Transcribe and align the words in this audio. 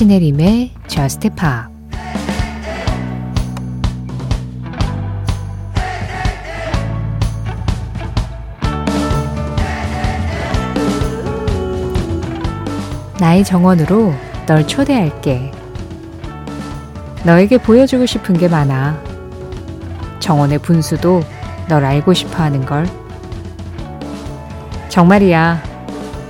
신혜림의 0.00 0.70
Just 0.88 1.28
Pop 1.28 1.44
나의 13.18 13.44
정원으로 13.44 14.14
널 14.46 14.66
초대할게. 14.66 15.52
너에게 17.26 17.58
보여주고 17.58 18.06
싶은 18.06 18.38
게 18.38 18.48
많아. 18.48 18.98
정원의 20.18 20.60
분수도 20.60 21.20
널 21.68 21.84
알고 21.84 22.14
싶어 22.14 22.42
하는 22.42 22.64
걸. 22.64 22.86
정말이야. 24.88 25.62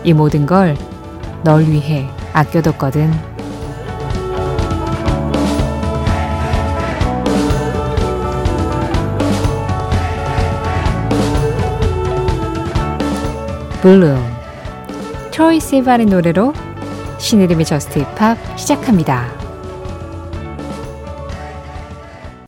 이 0.03 0.13
모든 0.13 0.45
걸 0.45 0.77
널 1.43 1.63
위해 1.63 2.07
아껴뒀거든. 2.33 3.30
Bloom 13.83 14.15
Troye 15.33 15.59
Sivan의 15.59 16.05
노래로 16.05 16.53
신혜림의 17.19 17.65
Just 17.65 18.01
Pop 18.01 18.37
시작합니다. 18.59 19.27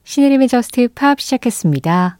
신혜림의 0.04 0.48
Just 0.48 0.82
Pop 0.82 1.18
시작했습니다. 1.18 2.18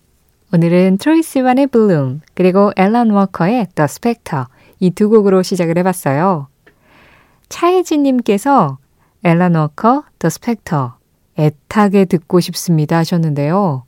오늘은 0.55 0.97
트로이 0.97 1.23
시반의 1.23 1.66
블룸 1.66 2.23
그리고 2.33 2.73
앨런 2.77 3.11
워커의 3.11 3.69
The 3.75 3.85
Spectre 3.85 4.45
이두 4.80 5.11
곡으로 5.11 5.43
시작을 5.43 5.76
해봤어요. 5.76 6.49
차혜진님께서 7.51 8.79
앨런 9.24 9.57
워커 9.57 10.04
The 10.21 10.29
Spectre 10.29 10.87
애타게 11.38 12.07
듣고 12.07 12.41
싶습니다 12.41 12.97
하셨는데요. 12.97 13.85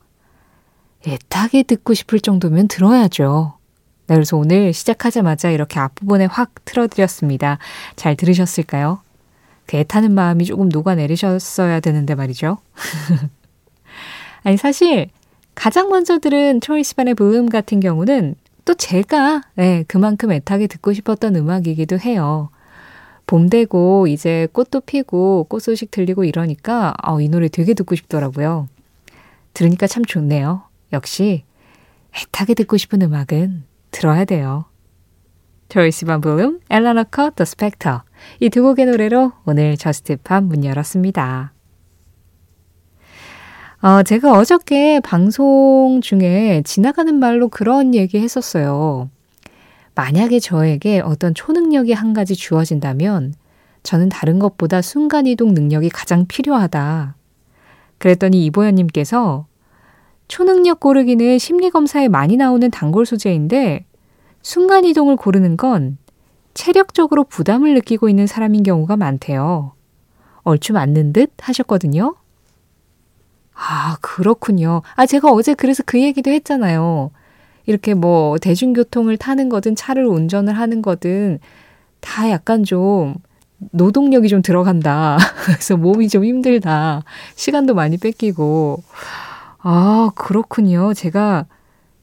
애타게 1.06 1.62
듣고 1.62 1.94
싶을 1.94 2.20
정도면 2.20 2.68
들어야죠. 2.68 3.54
네, 4.06 4.16
그래서 4.16 4.36
오늘 4.36 4.72
시작하자마자 4.72 5.50
이렇게 5.50 5.80
앞부분에 5.80 6.26
확 6.26 6.52
틀어드렸습니다. 6.66 7.58
잘 7.96 8.16
들으셨을까요? 8.16 9.00
그 9.66 9.78
애타는 9.78 10.12
마음이 10.12 10.44
조금 10.44 10.68
녹아내리셨어야 10.68 11.80
되는데 11.80 12.14
말이죠. 12.14 12.58
아니, 14.44 14.58
사실 14.58 15.08
가장 15.54 15.88
먼저 15.88 16.18
들은 16.18 16.60
Troye 16.60 16.83
Sivan의 16.83 17.14
Bloom 17.14 17.48
같은 17.48 17.80
경우는 17.80 18.34
또 18.66 18.74
제가 18.74 19.42
네, 19.54 19.84
그만큼 19.88 20.32
애타게 20.32 20.66
듣고 20.66 20.92
싶었던 20.92 21.34
음악이기도 21.36 21.98
해요. 21.98 22.50
봄 23.26 23.48
되고 23.48 24.06
이제 24.06 24.48
꽃도 24.52 24.82
피고 24.82 25.44
꽃 25.44 25.60
소식 25.60 25.90
들리고 25.90 26.24
이러니까 26.24 26.92
어, 27.02 27.22
이 27.22 27.28
노래 27.28 27.48
되게 27.48 27.72
듣고 27.72 27.94
싶더라고요. 27.94 28.68
들으니까 29.54 29.86
참 29.86 30.04
좋네요. 30.04 30.64
역시 30.92 31.44
애타게 32.14 32.52
듣고 32.52 32.76
싶은 32.76 33.00
음악은 33.00 33.64
들어야 33.94 34.24
돼요. 34.24 34.64
Troye 35.68 36.06
Sivan 36.06 36.20
Bloom, 36.20 36.60
엘라나 36.68 37.04
컷, 37.04 37.36
The 37.36 37.44
Specter 37.44 38.02
이 38.40 38.48
두 38.50 38.62
곡의 38.62 38.86
노래로 38.86 39.32
오늘 39.44 39.76
Just 39.76 40.15
Pop 40.15 40.44
문 40.44 40.64
열었습니다. 40.64 41.52
어, 43.80 44.02
제가 44.02 44.32
어저께 44.32 45.00
방송 45.00 46.00
중에 46.02 46.62
지나가는 46.64 47.14
말로 47.14 47.48
그런 47.48 47.94
얘기 47.94 48.18
했었어요. 48.18 49.10
만약에 49.94 50.40
저에게 50.40 51.00
어떤 51.00 51.34
초능력이 51.34 51.92
한 51.92 52.14
가지 52.14 52.34
주어진다면 52.34 53.34
저는 53.84 54.08
다른 54.08 54.38
것보다 54.38 54.82
순간이동 54.82 55.54
능력이 55.54 55.90
가장 55.90 56.26
필요하다. 56.26 57.14
그랬더니 57.98 58.44
이보연님께서 58.46 59.46
초능력 60.28 60.80
고르기는 60.80 61.38
심리검사에 61.38 62.08
많이 62.08 62.36
나오는 62.36 62.70
단골 62.70 63.06
소재인데 63.06 63.84
순간이동을 64.42 65.16
고르는 65.16 65.56
건 65.56 65.98
체력적으로 66.54 67.24
부담을 67.24 67.74
느끼고 67.74 68.08
있는 68.08 68.26
사람인 68.26 68.62
경우가 68.62 68.96
많대요. 68.96 69.72
얼추 70.42 70.72
맞는 70.72 71.12
듯 71.12 71.32
하셨거든요. 71.40 72.14
아, 73.54 73.96
그렇군요. 74.00 74.82
아, 74.94 75.06
제가 75.06 75.30
어제 75.30 75.54
그래서 75.54 75.82
그 75.84 76.00
얘기도 76.00 76.30
했잖아요. 76.30 77.10
이렇게 77.66 77.94
뭐 77.94 78.36
대중교통을 78.38 79.16
타는 79.16 79.48
거든 79.48 79.74
차를 79.74 80.06
운전을 80.06 80.56
하는 80.56 80.82
거든 80.82 81.38
다 82.00 82.30
약간 82.30 82.62
좀 82.64 83.14
노동력이 83.70 84.28
좀 84.28 84.42
들어간다. 84.42 85.16
그래서 85.44 85.76
몸이 85.76 86.08
좀 86.08 86.24
힘들다. 86.24 87.02
시간도 87.36 87.74
많이 87.74 87.96
뺏기고. 87.96 88.82
아, 89.66 90.10
그렇군요. 90.14 90.92
제가 90.92 91.46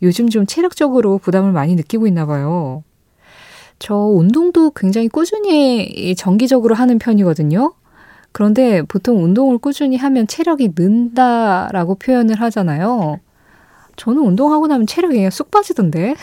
요즘 0.02 0.30
좀 0.30 0.48
체력적으로 0.48 1.20
부담을 1.20 1.52
많이 1.52 1.76
느끼고 1.76 2.08
있나 2.08 2.26
봐요. 2.26 2.84
저 3.78 3.96
운동도 3.96 4.72
굉장히 4.72 5.08
꾸준히 5.08 6.16
정기적으로 6.16 6.74
하는 6.74 6.98
편이거든요. 6.98 7.74
그런데 8.32 8.82
보통 8.82 9.24
운동을 9.24 9.60
꾸준히 9.60 9.96
하면 9.96 10.26
체력이 10.26 10.74
는다라고 10.76 11.96
표현을 11.96 12.42
하잖아요. 12.42 13.20
저는 13.96 14.24
운동하고 14.24 14.66
나면 14.66 14.88
체력이 14.88 15.16
그냥 15.16 15.30
쑥 15.30 15.52
빠지던데. 15.52 16.16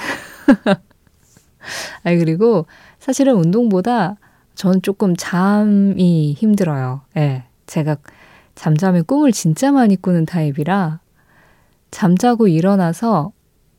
아니, 2.02 2.18
그리고 2.18 2.66
사실은 2.98 3.34
운동보다 3.36 4.16
저는 4.56 4.82
조금 4.82 5.14
잠이 5.16 6.32
힘들어요. 6.32 7.02
예. 7.16 7.20
네, 7.20 7.44
제가 7.66 7.96
잠자면 8.56 9.04
꿈을 9.04 9.30
진짜 9.30 9.70
많이 9.70 9.94
꾸는 9.94 10.26
타입이라 10.26 10.98
잠자고 11.90 12.48
일어나서 12.48 13.32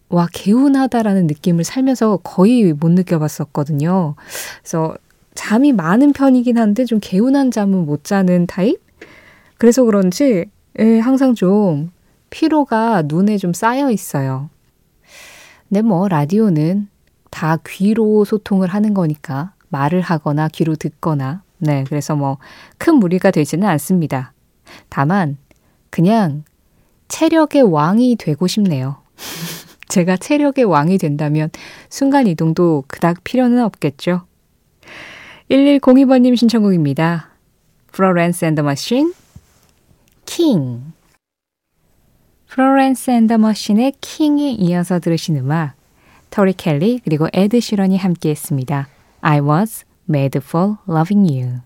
와, 0.09 0.27
개운하다라는 0.33 1.27
느낌을 1.27 1.63
살면서 1.63 2.17
거의 2.23 2.73
못 2.73 2.89
느껴봤었거든요. 2.91 4.15
그래서 4.61 4.95
잠이 5.35 5.71
많은 5.71 6.13
편이긴 6.13 6.57
한데 6.57 6.85
좀 6.85 6.99
개운한 7.01 7.51
잠은 7.51 7.85
못 7.85 8.03
자는 8.03 8.47
타입? 8.47 8.79
그래서 9.57 9.83
그런지 9.83 10.45
예, 10.79 10.99
항상 10.99 11.35
좀 11.35 11.91
피로가 12.31 13.03
눈에 13.05 13.37
좀 13.37 13.53
쌓여 13.53 13.91
있어요. 13.91 14.49
근데 15.67 15.81
뭐 15.81 16.07
라디오는 16.07 16.87
다 17.29 17.57
귀로 17.67 18.25
소통을 18.25 18.67
하는 18.69 18.93
거니까 18.95 19.53
말을 19.69 20.01
하거나 20.01 20.47
귀로 20.47 20.75
듣거나 20.75 21.43
네, 21.59 21.83
그래서 21.87 22.15
뭐 22.15 22.37
큰 22.77 22.95
무리가 22.95 23.29
되지는 23.29 23.67
않습니다. 23.67 24.33
다만 24.89 25.37
그냥 25.91 26.43
체력의 27.09 27.63
왕이 27.63 28.15
되고 28.15 28.47
싶네요. 28.47 28.97
제가 29.89 30.17
체력의 30.17 30.63
왕이 30.65 30.97
된다면 30.97 31.49
순간 31.89 32.27
이동도 32.27 32.85
그닥 32.87 33.23
필요는 33.23 33.61
없겠죠. 33.63 34.21
1102번님 35.51 36.37
신청곡입니다. 36.37 37.29
플로렌스 37.91 38.45
앤더 38.45 38.63
머신 38.63 39.13
킹 40.25 40.93
플로렌스 42.47 43.09
앤더 43.09 43.39
머신의 43.39 43.93
킹에 43.99 44.51
이어서 44.51 44.99
들으신 44.99 45.37
음악 45.37 45.73
Tori 46.29 46.53
Kelly 46.53 47.01
그리고 47.03 47.27
Ed 47.33 47.59
Sheeran이 47.59 47.97
함께 47.97 48.29
했습니다. 48.29 48.87
I 49.21 49.39
was 49.39 49.85
made 50.07 50.39
for 50.43 50.75
loving 50.87 51.33
you 51.33 51.61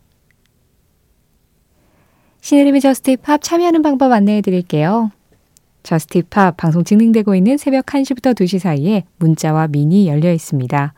신혜림의 2.40 2.82
Just 2.82 3.18
Pop 3.18 3.42
참여하는 3.42 3.82
방법 3.82 4.12
안내해 4.12 4.42
드릴게요. 4.42 5.12
Just 5.84 6.26
Pop 6.26 6.58
방송 6.58 6.84
진행되고 6.84 7.36
있는 7.36 7.58
새벽 7.58 7.86
1시부터 7.86 8.34
2시 8.34 8.60
사이에 8.60 9.04
문자와 9.20 9.68
미니 9.68 10.08
열려 10.08 10.32
있습니다. 10.32 10.94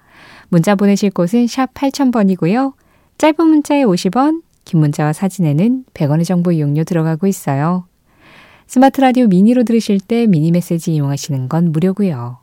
문자 0.49 0.75
보내실 0.75 1.09
곳은 1.09 1.47
샵 1.47 1.73
8000번이고요. 1.73 2.73
짧은 3.17 3.35
문자에 3.47 3.83
50원, 3.83 4.41
긴 4.63 4.79
문자와 4.79 5.13
사진에는 5.13 5.85
100원의 5.93 6.25
정보 6.25 6.51
이용료 6.51 6.83
들어가고 6.83 7.27
있어요. 7.27 7.87
smart 8.67 9.01
radio 9.01 9.27
mini로 9.27 9.63
들으실 9.63 9.99
때 9.99 10.25
미니 10.27 10.51
메시지 10.51 10.93
이용하시는 10.93 11.49
건 11.49 11.71
무료고요. 11.71 12.39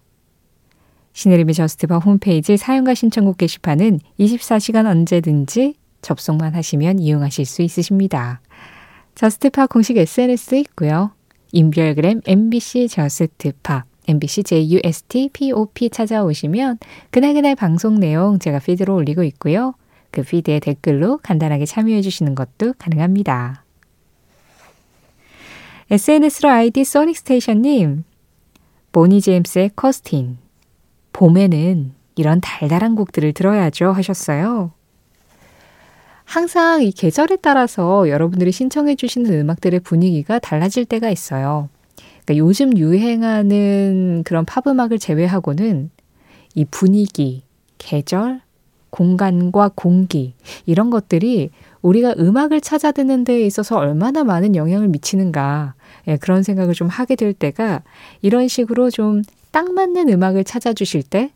신혜림의 1.14 1.54
Just 1.54 1.83
Pop 1.83 2.04
홈페이지 2.04 2.56
사연과 2.56 2.94
신청곡 2.94 3.38
게시판은 3.38 4.00
24시간 4.18 4.86
언제든지 4.86 5.74
접속만 6.00 6.54
하시면 6.54 6.98
이용하실 6.98 7.44
수 7.44 7.62
있으십니다. 7.62 8.40
Just 9.14 9.45
Pop 9.45 9.68
공식 9.68 9.96
SNS 9.96 10.54
있고요. 10.56 11.12
인별그램 11.52 12.22
MBC 12.26 12.88
Just 12.88 13.52
Pop 13.62 13.84
MBC 14.08 14.42
JUSTPOP 14.42 15.90
찾아오시면 15.90 16.78
그날그날 17.10 17.54
방송 17.54 18.00
내용 18.00 18.38
제가 18.38 18.58
feed로 18.58 18.94
올리고 18.96 19.22
있고요. 19.24 19.74
그 20.10 20.22
feed에 20.22 20.60
댓글로 20.60 21.18
간단하게 21.22 21.66
참여해 21.66 22.02
주시는 22.02 22.34
것도 22.34 22.74
가능합니다. 22.78 23.64
SNS로 25.90 26.48
아이디 26.48 26.84
Sonic 26.84 27.22
Station님, 27.22 28.04
모니 28.92 29.20
제임스의 29.20 29.70
커스틴. 29.76 30.38
봄에는 31.12 31.92
이런 32.16 32.40
달달한 32.40 32.94
곡들을 32.94 33.32
들어야죠 33.32 33.92
하셨어요. 33.92 34.72
항상 36.32 36.82
이 36.82 36.92
계절에 36.92 37.36
따라서 37.42 38.08
여러분들이 38.08 38.52
신청해 38.52 38.96
주시는 38.96 39.32
음악들의 39.40 39.80
분위기가 39.80 40.38
달라질 40.38 40.86
때가 40.86 41.10
있어요. 41.10 41.68
그러니까 42.24 42.36
요즘 42.36 42.78
유행하는 42.78 44.22
그런 44.24 44.46
팝 44.46 44.66
음악을 44.66 44.98
제외하고는 44.98 45.90
이 46.54 46.64
분위기, 46.64 47.42
계절, 47.76 48.40
공간과 48.88 49.70
공기 49.74 50.34
이런 50.64 50.88
것들이 50.90 51.50
우리가 51.82 52.14
음악을 52.18 52.60
찾아 52.60 52.92
듣는 52.92 53.24
데 53.24 53.44
있어서 53.44 53.76
얼마나 53.76 54.24
많은 54.24 54.56
영향을 54.56 54.88
미치는가 54.88 55.74
예, 56.08 56.16
그런 56.16 56.42
생각을 56.42 56.74
좀 56.74 56.88
하게 56.88 57.14
될 57.16 57.32
때가 57.32 57.82
이런 58.22 58.48
식으로 58.48 58.90
좀 58.90 59.22
딱 59.52 59.70
맞는 59.70 60.08
음악을 60.08 60.44
찾아주실 60.44 61.04
때 61.04 61.30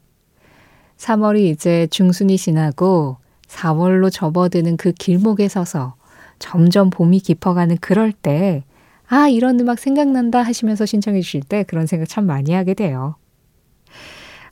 3월이 0.97 1.51
이제 1.51 1.87
중순이 1.91 2.39
지나고 2.39 3.19
4월로 3.49 4.11
접어드는 4.13 4.77
그 4.77 4.93
길목에 4.93 5.49
서서 5.49 5.95
점점 6.39 6.91
봄이 6.91 7.21
깊어가는 7.21 7.79
그럴 7.81 8.13
때 8.13 8.65
아, 9.09 9.29
이런 9.29 9.61
음악 9.61 9.79
생각난다 9.79 10.43
하시면서 10.43 10.85
신청해 10.85 11.21
주실 11.21 11.43
때 11.43 11.63
그런 11.63 11.87
생각 11.87 12.09
참 12.09 12.27
많이 12.27 12.53
하게 12.53 12.75
돼요. 12.75 13.15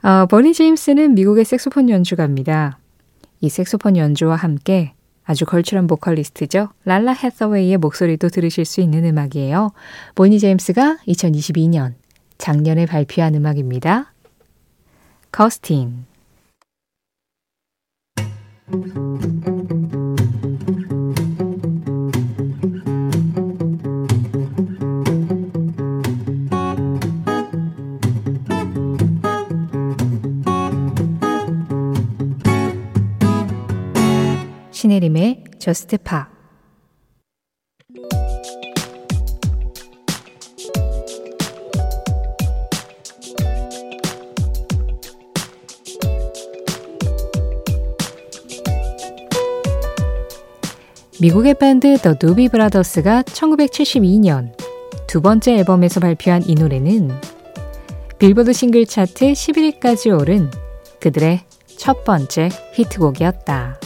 어, 0.03 0.27
버니 0.27 0.53
제임스는 0.53 1.15
미국의 1.15 1.45
색소폰 1.45 1.91
연주가입니다. 1.91 2.79
이 3.41 3.49
색소폰 3.49 3.97
연주와 3.97 4.37
함께 4.37 4.93
아주 5.25 5.47
걸출한 5.47 5.87
보컬리스트죠. 5.87 6.69
랄라 6.85 7.13
해서웨이의 7.13 7.79
목소리도 7.79 8.29
들으실 8.29 8.65
수 8.65 8.81
있는 8.81 9.05
음악이에요. 9.05 9.73
보니 10.15 10.39
제임스가 10.39 10.99
2022년 11.09 11.95
작년에 12.39 12.87
발표한 12.87 13.35
음악입니다. 13.35 14.13
커스틴 15.33 16.05
신혜림의 34.71 35.45
저스트 35.59 35.99
파 35.99 36.34
미국의 51.25 51.55
밴드 51.55 51.97
The 51.97 52.15
Doobie 52.21 52.51
Brothers가 52.51 53.23
1972년 53.23 54.53
두 55.07 55.23
번째 55.23 55.55
앨범에서 55.55 55.99
발표한 55.99 56.43
이 56.47 56.55
노래는 56.55 57.13
빌보드 58.19 58.53
싱글 58.53 58.85
차트 58.85 59.33
11위까지 59.33 60.21
오른 60.21 60.51
그들의 61.01 61.41
첫 61.79 62.05
번째 62.05 62.51
히트곡이었다. 62.75 63.81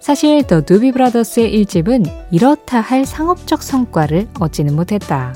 사실 0.00 0.46
The 0.46 0.60
Doobie 0.60 0.92
Brothers의 0.92 1.64
1집은 1.64 2.04
이렇다 2.30 2.82
할 2.82 3.06
상업적 3.06 3.62
성과를 3.62 4.28
얻지는 4.38 4.76
못했다. 4.76 5.32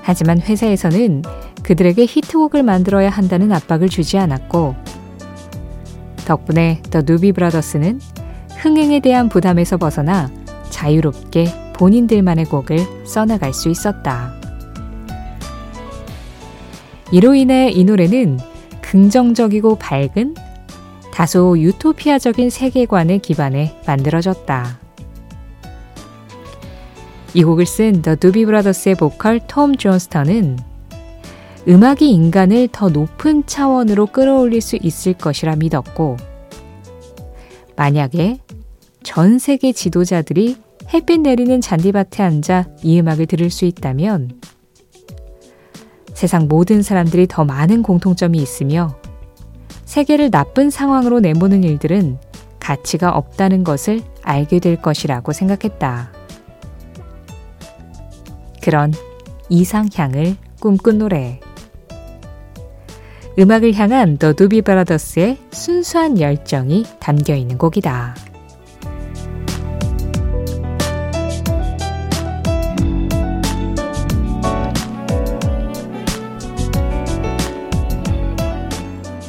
하지만 0.00 0.40
회사에서는 0.40 1.22
그들에게 1.64 2.04
히트곡을 2.04 2.62
만들어야 2.62 3.10
한다는 3.10 3.50
압박을 3.50 3.88
주지 3.88 4.16
않았고 4.16 4.85
덕분에 6.26 6.82
더 6.90 7.00
누비 7.00 7.32
브라더스는 7.32 8.00
흥행에 8.58 9.00
대한 9.00 9.30
부담에서 9.30 9.78
벗어나 9.78 10.30
자유롭게 10.68 11.72
본인들만의 11.72 12.44
곡을 12.46 13.06
써나갈 13.06 13.54
수 13.54 13.70
있었다. 13.70 14.34
이로 17.12 17.34
인해 17.34 17.70
이 17.70 17.84
노래는 17.84 18.38
긍정적이고 18.82 19.76
밝은 19.78 20.34
다소 21.12 21.58
유토피아적인 21.58 22.50
세계관을 22.50 23.20
기반에 23.20 23.80
만들어졌다. 23.86 24.78
이 27.34 27.44
곡을 27.44 27.66
쓴더 27.66 28.16
두비 28.16 28.44
브라더스의 28.44 28.96
보컬 28.96 29.40
톰 29.46 29.76
존스턴은 29.76 30.58
음악이 31.68 32.08
인간을 32.08 32.68
더 32.70 32.88
높은 32.88 33.44
차원으로 33.44 34.06
끌어올릴 34.06 34.60
수 34.60 34.76
있을 34.80 35.14
것이라 35.14 35.56
믿었고, 35.56 36.16
만약에 37.74 38.38
전 39.02 39.38
세계 39.38 39.72
지도자들이 39.72 40.56
햇빛 40.94 41.20
내리는 41.20 41.60
잔디밭에 41.60 42.22
앉아 42.22 42.66
이 42.82 43.00
음악을 43.00 43.26
들을 43.26 43.50
수 43.50 43.64
있다면 43.64 44.40
세상 46.14 46.46
모든 46.48 46.82
사람들이 46.82 47.26
더 47.26 47.44
많은 47.44 47.82
공통점이 47.82 48.38
있으며 48.38 48.96
세계를 49.84 50.30
나쁜 50.30 50.70
상황으로 50.70 51.20
내모는 51.20 51.64
일들은 51.64 52.18
가치가 52.60 53.10
없다는 53.10 53.64
것을 53.64 54.02
알게 54.22 54.60
될 54.60 54.80
것이라고 54.80 55.32
생각했다. 55.32 56.12
그런 58.62 58.92
이상향을 59.48 60.36
꿈꾼 60.60 60.98
노래. 60.98 61.40
음악을 63.38 63.74
향한 63.74 64.16
더 64.16 64.32
두비 64.32 64.62
브라더스의 64.62 65.38
순수한 65.50 66.18
열정이 66.18 66.84
담겨 66.98 67.34
있는 67.34 67.58
곡이다. 67.58 68.14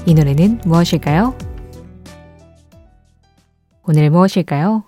이 0.06 0.14
노래는 0.14 0.62
무엇일까요? 0.64 1.36
오늘 3.84 4.10
무엇일까요? 4.10 4.84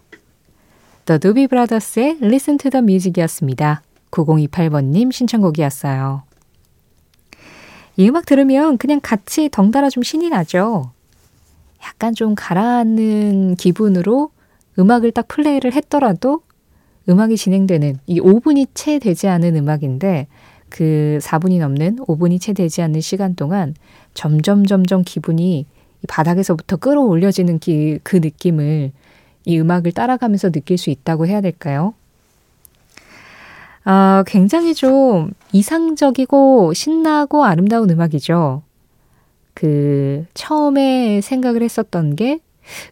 The 1.06 1.20
Doobie 1.20 1.48
Brothers의 1.48 2.20
Listen 2.22 2.58
to 2.58 2.72
the 2.72 2.82
Music이었습니다. 2.82 3.82
9028번님 4.12 5.12
신청곡이었어요. 5.12 6.29
이 8.00 8.08
음악 8.08 8.26
들으면 8.26 8.78
그냥 8.78 9.02
같이 9.04 9.50
덩달아 9.50 9.90
좀 9.90 10.04
신이 10.04 10.30
나죠. 10.30 10.94
약간 11.84 12.16
좀 12.16 12.34
가라앉는 12.34 13.56
기분으로 13.58 14.32
음악을 14.80 15.12
딱 15.12 15.28
플레이를 15.28 15.74
했더라도 15.74 16.42
음악이 17.10 17.36
진행되는 17.36 17.98
이 18.08 18.22
5분이 18.22 18.70
채 18.74 19.00
되지 19.00 19.28
않은 19.28 19.58
음악인데 19.58 20.28
그 20.70 21.20
4분이 21.22 21.60
넘는 21.60 21.98
5분이 21.98 22.40
채 22.40 22.54
되지 22.54 22.82
않는 22.84 23.02
시간 23.02 23.36
동안 23.36 23.76
점점 24.14 24.66
점점 24.66 25.04
기분이 25.06 25.66
바닥에서부터 26.08 26.78
끌어올려지는 26.78 27.60
기, 27.60 28.00
그 28.04 28.16
느낌을 28.16 28.94
이 29.44 29.60
음악을 29.60 29.92
따라가면서 29.92 30.52
느낄 30.52 30.78
수 30.78 30.90
있다고 30.90 31.28
해야 31.28 31.42
될까요? 31.42 31.94
아, 33.84 34.24
굉장히 34.28 34.74
좀 34.74 35.32
이상적이고 35.52 36.74
신나고 36.74 37.46
아름다운 37.46 37.90
음악이죠. 37.90 38.64
그 39.54 40.26
처음에 40.34 41.22
생각을 41.22 41.64
했었던 41.64 42.16
게 42.16 42.40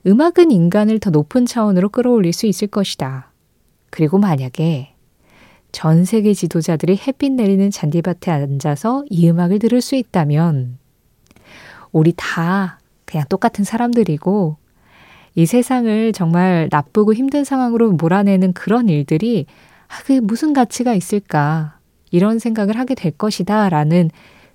음악은 0.05 0.51
인간을 0.51 0.99
더 0.99 1.09
높은 1.09 1.45
차원으로 1.45 1.89
끌어올릴 1.89 2.33
수 2.33 2.45
있을 2.45 2.67
것이다. 2.67 3.31
그리고 3.89 4.17
만약에 4.17 4.93
전 5.71 6.05
세계 6.05 6.33
지도자들이 6.33 6.99
햇빛 7.07 7.31
내리는 7.31 7.69
잔디밭에 7.69 8.31
앉아서 8.31 9.05
이 9.09 9.29
음악을 9.29 9.59
들을 9.59 9.79
수 9.81 9.95
있다면 9.95 10.77
우리 11.91 12.13
다 12.15 12.79
그냥 13.05 13.25
똑같은 13.29 13.63
사람들이고 13.63 14.57
이 15.35 15.45
세상을 15.45 16.13
정말 16.13 16.67
나쁘고 16.71 17.13
힘든 17.13 17.43
상황으로 17.43 17.91
몰아내는 17.91 18.53
그런 18.53 18.89
일들이 18.89 19.45
아, 19.87 20.03
그 20.05 20.13
무슨 20.13 20.53
가치가 20.53 20.93
있을까 20.93 21.77
이런 22.11 22.39
생각을 22.39 22.77
하게 22.77 22.95
될 22.95 23.11
것이다 23.11 23.69
라는 23.69 24.09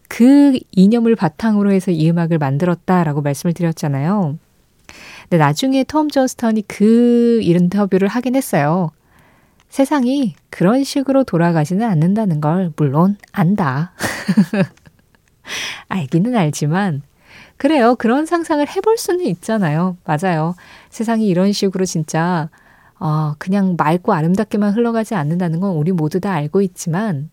그 0.09 0.59
이념을 0.73 1.17
바탕으로 1.17 1.73
해서 1.73 1.91
이 1.91 2.11
음악을 2.11 2.39
만들었다라고 2.39 3.23
말씀을 3.23 3.55
드렸잖아요. 3.55 4.39
근데 5.23 5.39
나중에 5.39 5.85
톰 5.85 6.09
존스턴이 6.11 6.65
그 6.69 7.41
인터뷰를 7.43 8.09
하긴 8.09 8.37
했어요. 8.37 8.91
세상이 9.71 10.35
그런 10.51 10.85
식으로 10.85 11.25
돌아가지는 11.25 11.87
않는다는 11.89 12.43
걸 12.43 12.73
물론 12.77 13.17
안다. 13.33 13.93
알기는 15.89 16.37
알지만 16.37 17.03
그래요. 17.57 17.95
그런 17.95 18.27
상상을 18.27 18.69
해볼 18.69 18.99
수는 18.99 19.25
있잖아요. 19.27 19.97
맞아요. 20.05 20.55
세상이 20.91 21.27
이런 21.27 21.53
식으로 21.53 21.87
진짜 21.87 22.51
어, 23.03 23.35
그냥 23.39 23.75
맑고 23.77 24.13
아름답게만 24.13 24.75
흘러가지 24.75 25.17
않는다는 25.17 25.59
건 25.59 25.73
우리 25.75 25.91
모두 25.91 26.21
다 26.21 26.33
알고 26.35 26.63
있지만 26.63 27.31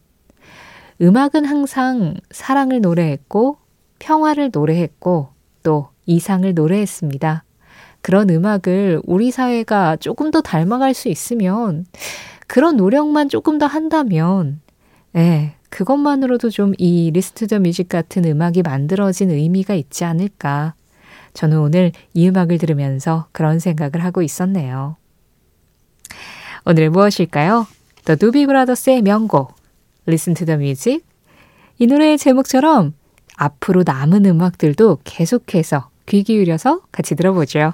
음악은 0.99 1.45
항상 1.45 2.15
사랑을 2.31 2.81
노래했고 2.81 3.57
평화를 3.99 4.49
노래했고 4.51 5.29
또 5.61 5.89
이상을 6.07 6.51
노래했습니다. 6.55 7.43
그런 8.01 8.31
음악을 8.31 9.01
우리 9.05 9.29
사회가 9.29 9.97
조금 9.97 10.31
더 10.31 10.41
닮아갈 10.41 10.95
수 10.95 11.07
있으면 11.07 11.85
그런 12.47 12.75
노력만 12.75 13.29
조금 13.29 13.59
더 13.59 13.67
한다면 13.67 14.61
예, 15.15 15.53
그것만으로도 15.69 16.49
좀 16.49 16.73
이 16.79 17.11
Listen 17.13 17.45
to 17.45 17.51
the 17.51 17.59
Music 17.59 17.89
같은 17.89 18.25
음악이 18.25 18.63
만들어진 18.63 19.29
의미가 19.29 19.75
있지 19.75 20.03
않을까. 20.03 20.73
저는 21.35 21.59
오늘 21.59 21.91
이 22.15 22.27
음악을 22.27 22.57
들으면서 22.57 23.27
그런 23.31 23.59
생각을 23.59 24.03
하고 24.03 24.23
있었네요. 24.23 24.95
오늘 26.69 26.91
무엇일까요? 26.91 27.65
The 28.05 28.15
Doobie 28.15 28.45
Brothers의 28.45 29.01
명곡 29.01 29.55
Listen 30.07 30.35
to 30.35 30.45
the 30.45 30.55
Music 30.55 31.03
이 31.79 31.87
노래의 31.87 32.19
제목처럼 32.19 32.93
앞으로 33.35 33.81
남은 33.83 34.23
음악들도 34.27 34.99
계속해서 35.03 35.89
귀 36.05 36.21
기울여서 36.21 36.81
같이 36.91 37.15
들어보죠. 37.15 37.73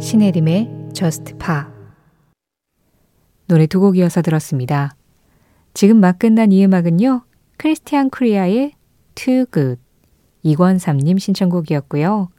신혜림의 0.00 0.90
Just 0.94 1.34
Pa 1.38 1.64
노래 3.48 3.66
두 3.66 3.80
곡 3.80 3.98
이어서 3.98 4.22
들었습니다. 4.22 4.97
지금 5.78 6.00
막 6.00 6.18
끝난 6.18 6.50
이 6.50 6.64
음악은요. 6.64 7.22
크리스티안 7.56 8.10
크리아의 8.10 8.72
Too 9.14 9.44
Good 9.54 9.80
이권삼님 10.42 11.18
신청곡이었고요. 11.18 12.30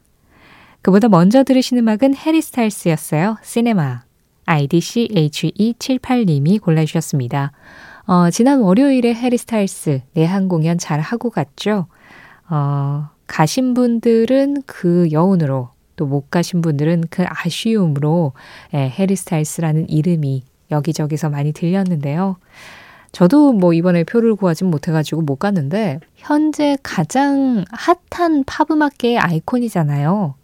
그보다 0.82 1.08
먼저 1.08 1.42
들으신 1.42 1.78
음악은 1.78 2.14
해리 2.16 2.42
스타일스였어요. 2.42 3.38
시네마. 3.42 4.02
IDCHE78님이 4.44 6.60
골라주셨습니다. 6.60 7.52
어, 8.04 8.28
지난 8.28 8.60
월요일에 8.60 9.14
해리 9.14 9.38
스타일스 9.38 10.02
내한 10.12 10.48
공연 10.48 10.76
잘 10.76 11.00
하고 11.00 11.30
갔죠? 11.30 11.86
어, 12.50 13.08
가신 13.26 13.72
분들은 13.72 14.64
그 14.66 15.08
여운으로 15.12 15.70
또 15.96 16.04
못 16.04 16.28
가신 16.28 16.60
분들은 16.60 17.04
그 17.08 17.24
아쉬움으로 17.26 18.34
예, 18.74 18.90
해리 18.90 19.16
스타일스라는 19.16 19.88
이름이 19.88 20.42
여기저기서 20.70 21.30
많이 21.30 21.52
들렸는데요. 21.52 22.36
저도 23.12 23.52
뭐 23.52 23.72
이번에 23.72 24.04
표를 24.04 24.34
구하진 24.36 24.68
못해가지고 24.68 25.22
못 25.22 25.36
갔는데 25.36 26.00
현재 26.16 26.76
가장 26.82 27.64
핫한 27.70 28.44
팝음악계의 28.44 29.18
아이콘이잖아요. 29.18 30.34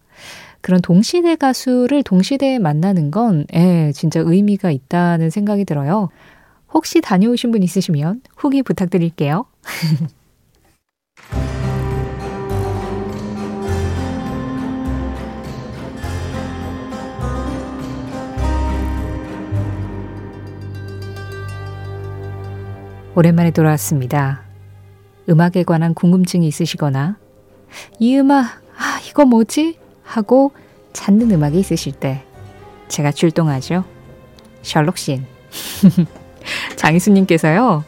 그런 0.60 0.80
동시대 0.80 1.36
가수를 1.36 2.02
동시대에 2.02 2.58
만나는 2.58 3.12
건 3.12 3.46
예, 3.54 3.92
진짜 3.94 4.20
의미가 4.24 4.72
있다는 4.72 5.30
생각이 5.30 5.64
들어요. 5.64 6.08
혹시 6.74 7.00
다녀오신 7.00 7.52
분 7.52 7.62
있으시면 7.62 8.22
후기 8.36 8.62
부탁드릴게요. 8.62 9.46
오랜만에 23.16 23.50
돌아왔습니다. 23.50 24.42
음악에 25.30 25.62
관한 25.62 25.94
궁금증이 25.94 26.46
있으시거나 26.48 27.16
이 27.98 28.18
음악, 28.18 28.60
아, 28.76 29.00
이거 29.08 29.24
뭐지? 29.24 29.78
하고 30.02 30.52
찾는 30.92 31.30
음악이 31.30 31.58
있으실 31.58 31.92
때 31.92 32.22
제가 32.88 33.12
출동하죠. 33.12 33.84
셜록신. 34.60 35.24
장희수님께서요. 36.76 37.84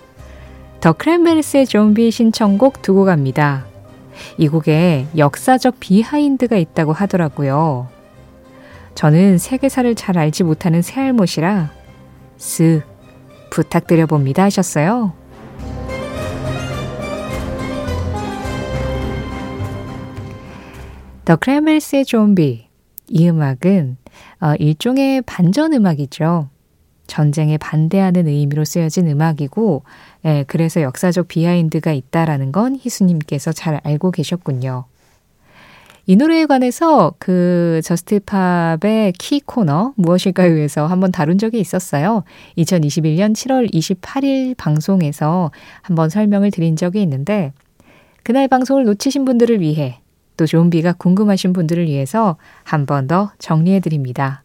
더 0.80 0.92
크랜베리스의 0.94 1.66
좀비 1.66 2.10
신청곡 2.10 2.80
두고 2.80 3.04
갑니다. 3.04 3.66
이 4.38 4.48
곡에 4.48 5.08
역사적 5.14 5.78
비하인드가 5.78 6.56
있다고 6.56 6.94
하더라고요. 6.94 7.88
저는 8.94 9.36
세계사를 9.36 9.94
잘 9.94 10.16
알지 10.16 10.44
못하는 10.44 10.80
새알못이라 10.80 11.70
쓱 12.38 12.82
부탁드려 13.50 14.06
봅니다 14.06 14.44
하셨어요. 14.44 15.17
The 21.28 21.36
Cranberries의 21.36 22.06
Zombie. 22.06 22.68
이 23.10 23.28
음악은 23.28 23.98
어, 24.40 24.54
일종의 24.58 25.20
반전 25.26 25.74
음악이죠. 25.74 26.48
전쟁에 27.06 27.58
반대하는 27.58 28.26
의미로 28.26 28.64
쓰여진 28.64 29.06
음악이고, 29.08 29.82
예, 30.24 30.46
그래서 30.46 30.80
역사적 30.80 31.28
behind가 31.28 31.92
있다라는 31.92 32.50
건 32.50 32.76
희수님께서 32.80 33.52
잘 33.52 33.78
알고 33.84 34.10
계셨군요. 34.10 34.86
이 36.06 36.16
노래에 36.16 36.46
관해서 36.46 37.12
그 37.18 37.82
JUST 37.84 38.41
POP의 38.41 39.12
키 39.18 39.40
코너 39.40 39.92
무엇일까요에서 39.96 40.86
한번 40.86 41.12
다룬 41.12 41.36
적이 41.36 41.60
있었어요. 41.60 42.24
2021년 42.56 43.34
7월 43.34 43.70
28일 43.70 44.56
방송에서 44.56 45.50
한번 45.82 46.08
설명을 46.08 46.52
드린 46.52 46.74
적이 46.74 47.02
있는데 47.02 47.52
그날 48.22 48.48
방송을 48.48 48.84
놓치신 48.84 49.26
분들을 49.26 49.60
위해 49.60 50.00
또 50.38 50.46
좀비가 50.46 50.94
궁금하신 50.94 51.52
분들을 51.52 51.84
위해서 51.86 52.36
한 52.64 52.86
번 52.86 53.06
더 53.08 53.32
정리해 53.38 53.80
드립니다. 53.80 54.42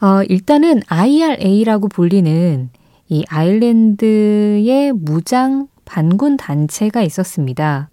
어, 0.00 0.22
일단은 0.24 0.82
IRA라고 0.86 1.88
불리는 1.88 2.70
이 3.08 3.24
아일랜드의 3.28 4.92
무장 4.92 5.68
반군 5.84 6.36
단체가 6.36 7.02
있었습니다. 7.02 7.90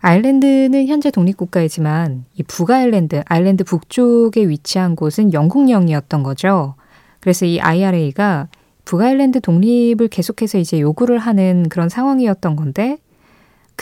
아일랜드는 0.00 0.86
현재 0.86 1.10
독립국가이지만 1.10 2.24
이 2.34 2.42
북아일랜드, 2.42 3.22
아일랜드 3.26 3.64
북쪽에 3.64 4.48
위치한 4.48 4.96
곳은 4.96 5.32
영국령이었던 5.32 6.22
거죠. 6.22 6.74
그래서 7.20 7.46
이 7.46 7.60
IRA가 7.60 8.48
북아일랜드 8.84 9.40
독립을 9.40 10.08
계속해서 10.08 10.58
이제 10.58 10.80
요구를 10.80 11.18
하는 11.18 11.68
그런 11.68 11.88
상황이었던 11.88 12.56
건데 12.56 12.98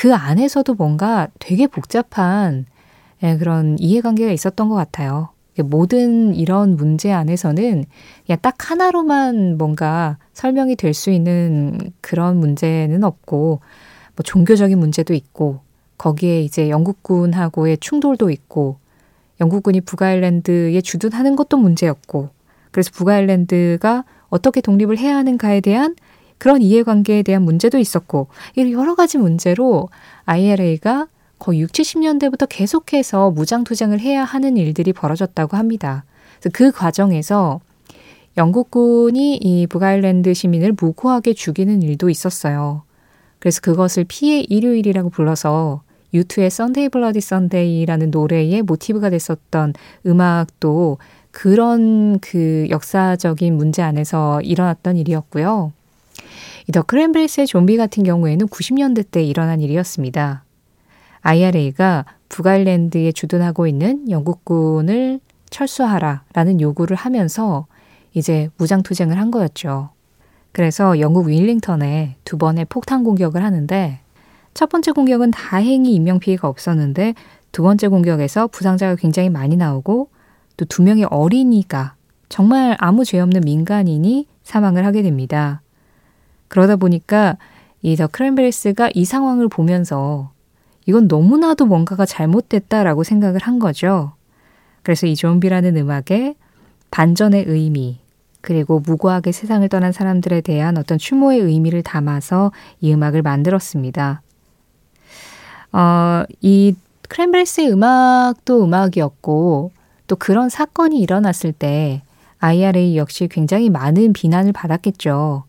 그 0.00 0.14
안에서도 0.14 0.73
뭔가 0.76 1.28
되게 1.38 1.66
복잡한 1.66 2.64
예, 3.23 3.37
그런 3.37 3.76
이해관계가 3.78 4.33
있었던 4.33 4.71
것 4.71 4.75
같아요. 4.75 5.28
모든 5.62 6.35
이런 6.35 6.75
문제 6.75 7.12
안에서는 7.12 7.85
그냥 8.25 8.38
딱 8.40 8.71
하나로만 8.71 9.59
뭔가 9.59 10.16
설명이 10.33 10.76
될 10.76 10.95
수 10.95 11.11
있는 11.11 11.78
그런 12.00 12.38
문제는 12.38 13.04
없고, 13.04 13.61
뭐 14.16 14.23
종교적인 14.25 14.78
문제도 14.78 15.12
있고, 15.12 15.61
거기에 15.99 16.40
이제 16.40 16.71
영국군하고의 16.71 17.76
충돌도 17.76 18.30
있고, 18.30 18.78
영국군이 19.38 19.83
북아일랜드에 19.83 20.80
주둔하는 20.80 21.37
것도 21.37 21.59
문제였고, 21.59 22.30
그래서 22.71 22.90
북아일랜드가 22.95 24.04
어떻게 24.30 24.62
독립을 24.62 24.97
해야 24.97 25.16
하는가에 25.16 25.61
대한 25.61 25.95
그런 26.40 26.62
이해관계에 26.62 27.23
대한 27.23 27.42
문제도 27.42 27.78
있었고, 27.78 28.26
여러 28.56 28.97
가지 28.97 29.18
문제로 29.18 29.88
IRA가 30.25 31.06
거의 31.38 31.61
6, 31.61 31.70
70년대부터 31.70 32.47
계속해서 32.49 33.30
무장 33.30 33.62
투쟁을 33.62 34.00
해야 34.00 34.25
하는 34.25 34.56
일들이 34.56 34.92
벌어졌다고 34.92 35.56
합니다. 35.56 36.04
그 36.52 36.73
과정에서 36.73 37.61
영국군이 38.37 39.37
이 39.37 39.66
북아일랜드 39.66 40.32
시민을 40.32 40.75
무고하게 40.80 41.35
죽이는 41.35 41.82
일도 41.82 42.09
있었어요. 42.09 42.82
그래서 43.38 43.61
그것을 43.61 44.04
피해 44.09 44.40
일요일이라고 44.40 45.11
불러서 45.11 45.82
U2의 46.14 46.50
Sunday 46.50 46.88
Bloody 46.88 47.21
Sunday라는 47.21 48.11
노래의 48.11 48.62
모티브가 48.62 49.11
됐었던 49.11 49.75
음악도 50.06 50.99
그런 51.30 52.18
그 52.20 52.66
역사적인 52.70 53.56
문제 53.56 53.82
안에서 53.82 54.40
일어났던 54.40 54.97
일이었고요. 54.97 55.73
The 56.73 56.83
Cranberries의 56.83 57.47
Zombie 57.47 57.76
같은 57.77 58.03
경우에는 58.05 58.47
90년대 58.47 59.11
때 59.11 59.23
일어난 59.23 59.61
일이었습니다. 59.61 60.45
IRA가 61.23 62.05
북아일랜드에 62.29 63.12
주둔하고 63.12 63.67
있는 63.67 64.11
영국군을 64.11 65.21
철수하라라는 65.50 66.61
요구를 66.61 66.97
하면서 66.97 67.67
이제 68.15 68.49
무장투쟁을 68.57 69.19
한 69.19 69.31
거였죠. 69.31 69.91
그래서 70.53 70.99
영국 71.00 71.29
워링턴에 71.28 72.16
두 72.25 72.39
번의 72.39 72.67
폭탄 72.69 73.05
공격을 73.05 73.43
하는데 73.43 74.00
첫 74.55 74.69
번째 74.69 74.93
공격은 74.93 75.31
다행히 75.31 75.95
인명피해가 75.95 76.49
없었는데 76.49 77.15
두 77.53 77.62
번째 77.62 77.89
공격에서 77.89 78.49
부상자가 78.49 78.97
굉장히 78.97 79.31
많이 79.31 79.57
나오고 79.57 80.09
또 80.57 80.65
두 80.67 80.83
명의 80.83 81.05
어린이가 81.05 81.95
정말 82.29 82.77
아무 82.79 83.05
죄 83.05 83.19
없는 83.19 83.41
민간인이 83.45 84.27
사망을 84.43 84.85
하게 84.85 85.03
됩니다. 85.03 85.62
그러다 86.50 86.76
보니까 86.76 87.38
이 87.83 87.97
더 87.97 88.07
크랜베리스가 88.07 88.90
이 88.95 89.07
상황을 89.07 89.49
보면서 89.49 90.33
이건 90.85 91.09
너무나도 91.09 91.64
뭔가가 91.64 92.04
잘못됐다라고 92.04 93.04
생각을 93.04 93.40
한 93.40 93.59
거죠. 93.59 94.12
그래서 94.83 95.07
이 95.07 95.14
좀비라는 95.16 95.76
음악에 95.76 96.35
반전의 96.90 97.45
의미, 97.47 98.00
그리고 98.40 98.80
무고하게 98.80 99.33
세상을 99.33 99.66
떠난 99.69 99.92
사람들에 99.92 100.40
대한 100.40 100.76
어떤 100.76 100.99
추모의 100.99 101.40
의미를 101.40 101.83
담아서 101.83 102.52
이 102.80 102.92
음악을 102.92 103.23
만들었습니다. 103.23 104.23
어, 105.73 106.25
이 106.40 106.75
크랜베리스의 107.09 107.73
음악도 107.73 108.64
음악이었고 108.64 109.73
또 110.07 110.16
그런 110.16 110.49
사건이 110.49 110.99
일어났을 110.99 111.52
때 111.52 112.02
IRA 112.40 112.97
역시 112.97 113.28
굉장히 113.28 113.71
많은 113.71 114.12
비난을 114.12 114.52
받았겠죠. 114.52 115.45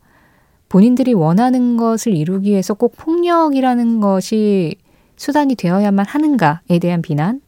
본인들이 0.71 1.13
원하는 1.13 1.75
것을 1.75 2.15
이루기 2.15 2.51
위해서 2.51 2.73
꼭 2.73 2.95
폭력이라는 2.95 3.99
것이 3.99 4.77
수단이 5.17 5.55
되어야만 5.55 6.05
하는가에 6.05 6.79
대한 6.79 7.01
비난? 7.01 7.41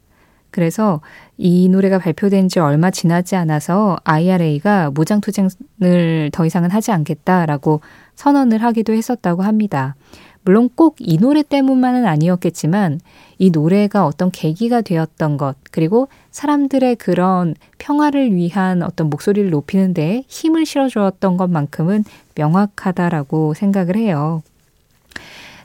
그래서 0.52 1.00
이 1.38 1.70
노래가 1.70 2.00
발표된 2.00 2.50
지 2.50 2.60
얼마 2.60 2.92
지나지 2.92 3.38
않아서 3.38 3.96
IRA가 4.04 4.92
무장투쟁을 4.92 6.32
더 6.34 6.46
이상은 6.46 6.70
하지 6.70 6.92
않겠다라고 6.92 7.80
선언을 8.16 8.62
하기도 8.62 8.92
했었다고 8.92 9.44
합니다. 9.44 9.96
물론 10.46 10.70
꼭 10.76 10.96
이 11.00 11.18
노래 11.18 11.42
때문만은 11.44 12.06
아니었겠지만 12.06 13.00
이 13.38 13.50
노래가 13.50 14.06
어떤 14.06 14.32
계기가 14.32 14.82
되었던 14.82 15.38
것, 15.38 15.56
그리고 15.72 16.08
사람들의 16.32 16.98
그런 16.98 17.56
평화를 17.78 18.34
위한 18.34 18.84
어떤 18.84 19.10
목소리를 19.10 19.50
높이는 19.50 19.94
데 19.94 20.24
힘을 20.28 20.66
실어주었던 20.66 21.38
것만큼은 21.38 22.04
명확하다라고 22.36 23.54
생각을 23.54 23.96
해요. 23.96 24.44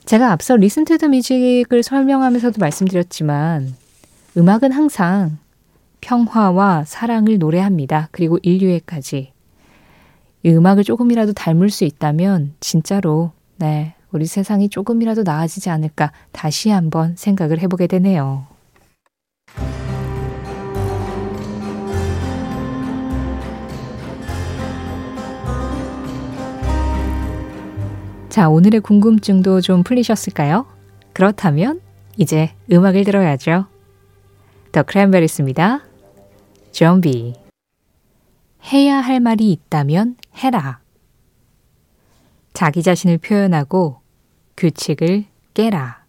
제가 0.04 0.32
앞서 0.32 0.56
Listen 0.56 0.84
to 0.84 0.96
the 0.96 1.08
Music을 1.08 1.82
설명하면서도 1.82 2.58
말씀드렸지만 2.60 3.74
음악은 4.36 4.72
항상 4.72 5.38
평화와 6.00 6.84
사랑을 6.86 7.38
노래합니다. 7.38 8.08
그리고 8.12 8.38
인류애까지. 8.42 9.32
이 10.44 10.48
음악을 10.50 10.84
조금이라도 10.84 11.32
닮을 11.32 11.68
수 11.70 11.84
있다면 11.84 12.54
진짜로 12.60 13.32
네, 13.56 13.94
우리 14.10 14.26
세상이 14.26 14.68
조금이라도 14.68 15.22
나아지지 15.22 15.70
않을까 15.70 16.12
다시 16.32 16.70
한번 16.70 17.14
생각을 17.16 17.58
해보게 17.60 17.86
되네요. 17.86 18.46
자, 28.28 28.48
오늘의 28.48 28.80
궁금증도 28.80 29.60
좀 29.62 29.82
풀리셨을까요? 29.82 30.66
그렇다면 31.12 31.80
이제 32.16 32.52
음악을 32.70 33.04
들어야죠. 33.04 33.66
더 34.70 34.82
크랜베리스입니다. 34.82 35.80
좀비. 36.72 37.34
해야 38.72 38.96
할 38.98 39.20
말이 39.20 39.50
있다면 39.50 40.16
해라. 40.36 40.80
자기 42.58 42.82
자신을 42.82 43.18
표현하고 43.18 44.00
규칙을 44.56 45.26
깨라. 45.54 46.04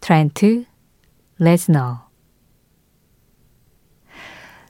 트렌트 0.00 0.64
레즈너 1.38 2.06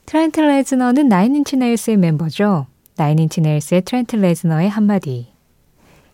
트렌트 0.04 0.40
레즈너는 0.40 1.06
Nine 1.06 1.32
Inch 1.32 1.58
Nails의 1.58 1.96
멤버죠. 1.98 2.66
Nine 2.96 3.18
Inch 3.18 3.40
Nails의 3.42 3.82
트렌트 3.82 4.16
레즈너의 4.16 4.68
한마디. 4.68 5.28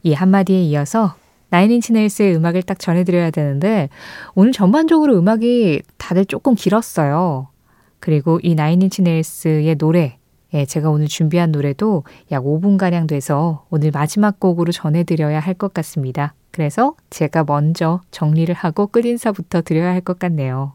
이 0.03 0.13
한마디에 0.13 0.63
이어서 0.65 1.15
Nine 1.49 1.72
Inch 1.72 1.95
Nails의 1.95 2.37
음악을 2.37 2.65
딱 2.65 2.79
전해드려야 2.79 3.31
되는데 3.31 3.89
오늘 4.35 4.53
전반적으로 4.53 5.19
음악이 5.19 5.81
다들 5.97 6.27
조금 6.27 6.55
길었어요. 6.55 7.49
그리고 7.99 8.41
이 8.43 8.55
나인인치 8.55 9.01
네일스의 9.01 9.77
노래 9.77 10.20
예, 10.55 10.65
제가 10.67 10.91
오늘 10.91 11.07
준비한 11.07 11.53
노래도 11.53 12.05
약 12.33 12.45
5분가량 12.45 13.07
돼서 13.09 13.65
오늘 13.71 13.91
마지막 13.93 14.41
곡으로 14.41 14.73
전해드려야 14.73 15.39
할 15.41 15.55
것 15.55 15.73
같습니다. 15.75 16.35
그래서 16.51 16.95
제가 17.11 17.45
먼저 17.45 18.01
정리를 18.11 18.53
하고 18.55 18.87
끝인사부터 18.89 19.63
드려야 19.63 19.91
할 19.91 20.01
것 20.01 20.19
같네요. 20.19 20.73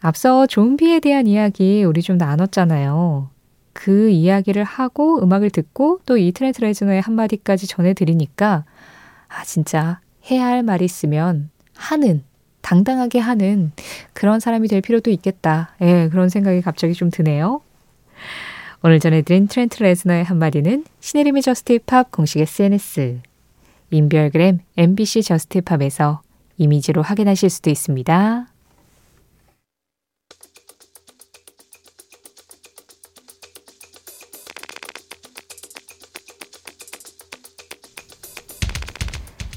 앞서 0.00 0.46
좀비에 0.46 1.00
대한 1.00 1.26
이야기 1.26 1.84
우리 1.84 2.02
좀 2.02 2.16
나눴잖아요. 2.18 3.30
그 3.72 4.08
이야기를 4.10 4.64
하고 4.64 5.22
음악을 5.22 5.50
듣고 5.50 6.00
또 6.06 6.16
이 6.16 6.32
트렌트 6.32 6.60
레즈너의 6.62 7.00
한마디까지 7.02 7.66
전해드리니까 7.66 8.64
아, 9.28 9.44
진짜 9.44 10.00
해야 10.30 10.46
할 10.46 10.62
말이 10.62 10.84
있으면 10.84 11.50
하는, 11.76 12.24
당당하게 12.62 13.18
하는 13.20 13.72
그런 14.12 14.40
사람이 14.40 14.66
될 14.68 14.80
필요도 14.80 15.10
있겠다. 15.10 15.74
예, 15.82 16.08
그런 16.08 16.28
생각이 16.28 16.62
갑자기 16.62 16.94
좀 16.94 17.10
드네요. 17.10 17.60
오늘 18.86 19.00
전해드린 19.00 19.48
트렌트 19.48 19.82
레즈너의 19.82 20.22
한마디는 20.22 20.84
신혜림의 21.00 21.42
JUST 21.42 21.82
POP 21.82 22.12
공식 22.12 22.38
SNS, 22.38 23.18
인별그램 23.90 24.60
MBC 24.76 25.24
JUST 25.24 25.60
POP에서 25.60 26.22
이미지로 26.56 27.02
확인하실 27.02 27.50
수도 27.50 27.68
있습니다. 27.68 28.46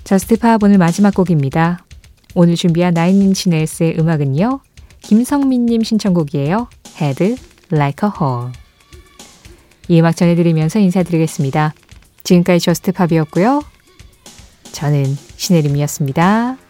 JUST 0.06 0.39
POP 0.39 0.64
오늘 0.64 0.80
마지막 0.80 1.14
곡입니다. 1.14 1.86
오늘 2.34 2.56
준비한 2.56 2.96
Nine 2.96 3.23
Inch 3.23 3.50
Nails의 3.50 4.00
음악은요. 4.00 4.62
김성민님 5.02 5.84
신청곡이에요. 5.84 6.68
Head 7.00 7.36
Like 7.72 8.10
a 8.10 8.12
Hole. 8.20 8.69
이 9.90 10.00
음악 10.00 10.16
전해드리면서 10.16 10.80
인사드리겠습니다. 10.80 11.74
지금까지 12.24 12.64
JUST 12.64 12.87
POP이었고요. 12.87 13.64
저는 14.72 15.04
신혜림이었습니다. 15.36 16.69